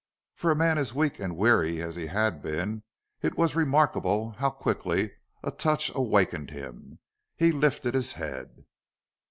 [0.33, 2.81] For a man as weak and weary as he had been,
[3.21, 5.11] it was remarkable how quickly
[5.43, 6.97] a touch awakened him.
[7.35, 8.65] He lifted his head.